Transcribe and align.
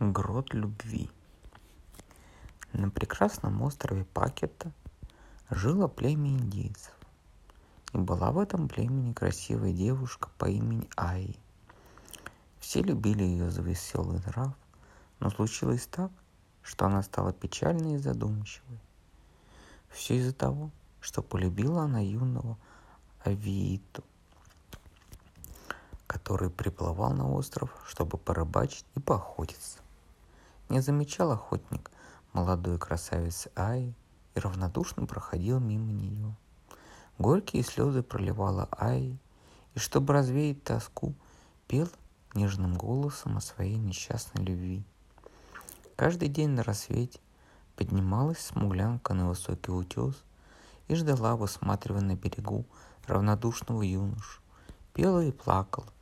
Грот 0.00 0.52
любви. 0.54 1.08
На 2.72 2.90
прекрасном 2.90 3.62
острове 3.62 4.04
Пакета 4.04 4.72
жило 5.50 5.86
племя 5.86 6.30
индейцев. 6.30 6.92
И 7.92 7.98
была 7.98 8.32
в 8.32 8.40
этом 8.40 8.66
племени 8.66 9.12
красивая 9.12 9.72
девушка 9.72 10.30
по 10.36 10.46
имени 10.46 10.90
Аи. 10.96 11.36
Все 12.58 12.82
любили 12.82 13.22
ее 13.22 13.52
за 13.52 13.62
веселый 13.62 14.18
нрав, 14.26 14.56
но 15.20 15.30
случилось 15.30 15.86
так, 15.86 16.10
что 16.62 16.86
она 16.86 17.00
стала 17.04 17.32
печальной 17.32 17.94
и 17.94 17.98
задумчивой. 17.98 18.80
Все 19.90 20.16
из-за 20.16 20.34
того, 20.34 20.72
что 21.00 21.22
полюбила 21.22 21.82
она 21.82 22.00
юного 22.00 22.58
Авииту, 23.24 24.02
который 26.08 26.50
приплывал 26.50 27.12
на 27.12 27.30
остров, 27.30 27.70
чтобы 27.86 28.18
порыбачить 28.18 28.86
и 28.96 29.00
поохотиться. 29.00 29.83
Не 30.68 30.80
замечал 30.80 31.32
охотник 31.32 31.90
молодой 32.32 32.78
красавицы 32.78 33.50
Аи 33.54 33.94
и 34.34 34.40
равнодушно 34.40 35.06
проходил 35.06 35.60
мимо 35.60 35.92
нее. 35.92 36.34
Горькие 37.18 37.62
слезы 37.62 38.02
проливала 38.02 38.68
Аи, 38.72 39.18
и 39.74 39.78
чтобы 39.78 40.14
развеять 40.14 40.64
тоску, 40.64 41.14
пел 41.68 41.88
нежным 42.34 42.76
голосом 42.76 43.36
о 43.36 43.40
своей 43.40 43.76
несчастной 43.76 44.44
любви. 44.44 44.84
Каждый 45.96 46.28
день 46.28 46.50
на 46.50 46.64
рассвете 46.64 47.20
поднималась 47.76 48.40
смуглянка 48.40 49.14
на 49.14 49.28
высокий 49.28 49.70
утес 49.70 50.24
и 50.88 50.94
ждала, 50.94 51.36
высматривая 51.36 52.00
на 52.00 52.16
берегу 52.16 52.64
равнодушного 53.06 53.82
юношу. 53.82 54.40
Пела 54.92 55.24
и 55.24 55.30
плакала, 55.30 55.92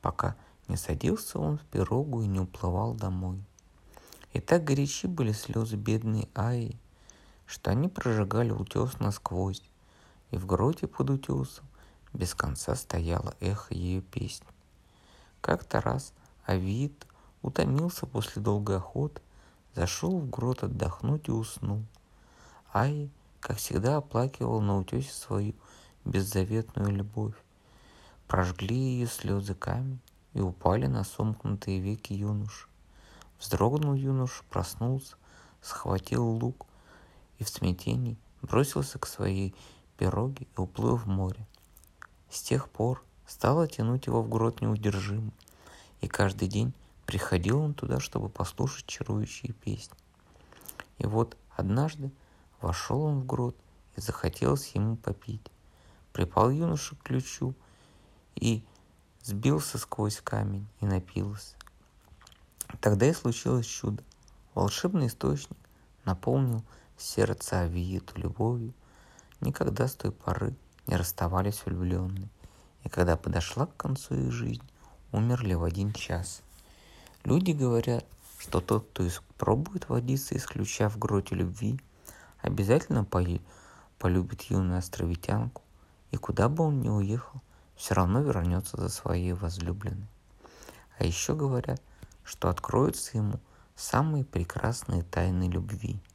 пока 0.00 0.36
не 0.68 0.76
садился 0.76 1.38
он 1.38 1.58
в 1.58 1.64
пирогу 1.64 2.22
и 2.22 2.26
не 2.26 2.40
уплывал 2.40 2.94
домой. 2.94 3.44
И 4.32 4.40
так 4.40 4.64
горячи 4.64 5.06
были 5.06 5.32
слезы 5.32 5.76
бедной 5.76 6.28
Аи, 6.34 6.76
что 7.46 7.70
они 7.70 7.88
прожигали 7.88 8.50
утес 8.50 8.98
насквозь, 8.98 9.62
и 10.30 10.38
в 10.38 10.46
гроте 10.46 10.86
под 10.86 11.10
утесом 11.10 11.66
без 12.12 12.34
конца 12.34 12.74
стояло 12.74 13.34
эхо 13.40 13.74
ее 13.74 14.00
песни. 14.00 14.46
Как-то 15.40 15.80
раз 15.80 16.12
Авид 16.46 17.06
утомился 17.42 18.06
после 18.06 18.40
долгой 18.40 18.78
охоты, 18.78 19.20
зашел 19.74 20.18
в 20.18 20.30
грот 20.30 20.62
отдохнуть 20.62 21.28
и 21.28 21.32
уснул. 21.32 21.82
Аи, 22.72 23.10
как 23.40 23.58
всегда, 23.58 23.96
оплакивал 23.96 24.60
на 24.60 24.78
утесе 24.78 25.12
свою 25.12 25.54
беззаветную 26.04 26.90
любовь. 26.90 27.34
Прожгли 28.28 28.76
ее 28.76 29.06
слезы 29.06 29.54
камень 29.54 30.00
и 30.32 30.40
упали 30.40 30.86
на 30.86 31.04
сомкнутые 31.04 31.80
веки 31.80 32.14
юноши. 32.14 32.71
Вздрогнул 33.42 33.94
юноша, 33.94 34.44
проснулся, 34.50 35.16
схватил 35.60 36.24
лук 36.24 36.64
и 37.38 37.44
в 37.44 37.48
смятении 37.48 38.16
бросился 38.40 39.00
к 39.00 39.06
своей 39.06 39.52
пироге 39.98 40.46
и 40.56 40.60
уплыл 40.60 40.94
в 40.94 41.08
море. 41.08 41.44
С 42.30 42.40
тех 42.40 42.68
пор 42.68 43.02
стало 43.26 43.66
тянуть 43.66 44.06
его 44.06 44.22
в 44.22 44.28
грот 44.28 44.60
неудержимо, 44.60 45.32
и 46.00 46.06
каждый 46.06 46.46
день 46.46 46.72
приходил 47.04 47.58
он 47.58 47.74
туда, 47.74 47.98
чтобы 47.98 48.28
послушать 48.28 48.86
чарующие 48.86 49.52
песни. 49.54 49.98
И 50.98 51.06
вот 51.06 51.36
однажды 51.56 52.12
вошел 52.60 53.02
он 53.02 53.22
в 53.22 53.26
грот, 53.26 53.56
и 53.96 54.00
захотелось 54.00 54.68
ему 54.76 54.94
попить. 54.94 55.50
Припал 56.12 56.50
юноша 56.50 56.94
к 56.94 57.02
ключу 57.02 57.56
и 58.36 58.64
сбился 59.20 59.78
сквозь 59.78 60.20
камень 60.20 60.68
и 60.80 60.86
напился. 60.86 61.56
Тогда 62.80 63.06
и 63.06 63.12
случилось 63.12 63.66
чудо. 63.66 64.02
Волшебный 64.54 65.06
источник 65.06 65.56
наполнил 66.04 66.62
сердце 66.96 67.60
Авиету 67.60 68.18
любовью. 68.18 68.74
Никогда 69.40 69.88
с 69.88 69.94
той 69.94 70.12
поры 70.12 70.54
не 70.86 70.96
расставались 70.96 71.64
влюбленные. 71.64 72.28
И 72.84 72.88
когда 72.88 73.16
подошла 73.16 73.66
к 73.66 73.76
концу 73.76 74.14
их 74.14 74.32
жизнь, 74.32 74.62
умерли 75.12 75.54
в 75.54 75.62
один 75.62 75.92
час. 75.92 76.42
Люди 77.24 77.52
говорят, 77.52 78.04
что 78.38 78.60
тот, 78.60 78.88
кто 78.90 79.06
пробует 79.38 79.88
водиться 79.88 80.34
из 80.34 80.44
ключа 80.46 80.88
в 80.88 80.98
гроте 80.98 81.36
любви, 81.36 81.78
обязательно 82.40 83.04
полюбит 83.04 84.42
юную 84.42 84.78
островитянку, 84.78 85.62
и 86.10 86.16
куда 86.16 86.48
бы 86.48 86.64
он 86.64 86.80
ни 86.80 86.88
уехал, 86.88 87.40
все 87.76 87.94
равно 87.94 88.20
вернется 88.20 88.76
за 88.76 88.88
своей 88.88 89.32
возлюбленной. 89.32 90.08
А 90.98 91.04
еще 91.04 91.36
говорят, 91.36 91.80
что 92.24 92.48
откроются 92.48 93.18
ему 93.18 93.40
самые 93.74 94.24
прекрасные 94.24 95.02
тайны 95.02 95.48
любви– 95.48 96.00